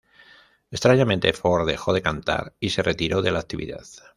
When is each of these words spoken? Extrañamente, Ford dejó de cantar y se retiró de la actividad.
Extrañamente, 0.71 1.31
Ford 1.31 1.67
dejó 1.67 1.93
de 1.93 2.01
cantar 2.01 2.55
y 2.59 2.71
se 2.71 2.81
retiró 2.81 3.21
de 3.21 3.29
la 3.31 3.37
actividad. 3.37 3.83